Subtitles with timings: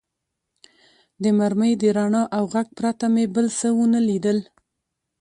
[1.23, 4.37] د مرمۍ د رڼا او غږ پرته مې بل څه و نه لیدل.